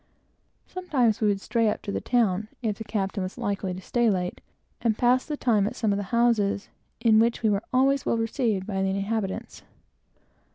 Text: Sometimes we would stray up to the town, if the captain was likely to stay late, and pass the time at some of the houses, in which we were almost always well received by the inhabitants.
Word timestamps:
Sometimes 0.65 1.21
we 1.21 1.27
would 1.27 1.39
stray 1.39 1.69
up 1.69 1.83
to 1.83 1.91
the 1.91 2.01
town, 2.01 2.47
if 2.63 2.79
the 2.79 2.83
captain 2.83 3.21
was 3.21 3.37
likely 3.37 3.71
to 3.75 3.81
stay 3.81 4.09
late, 4.09 4.41
and 4.81 4.97
pass 4.97 5.27
the 5.27 5.37
time 5.37 5.67
at 5.67 5.75
some 5.75 5.93
of 5.93 5.97
the 5.97 6.05
houses, 6.09 6.69
in 6.99 7.19
which 7.19 7.43
we 7.43 7.51
were 7.51 7.59
almost 7.71 7.71
always 7.81 8.05
well 8.07 8.17
received 8.17 8.65
by 8.65 8.81
the 8.81 8.89
inhabitants. 8.89 9.61